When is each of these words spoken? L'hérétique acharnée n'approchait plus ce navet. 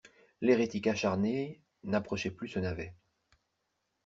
L'hérétique 0.41 0.87
acharnée 0.87 1.61
n'approchait 1.83 2.31
plus 2.31 2.47
ce 2.49 2.57
navet. 2.57 2.95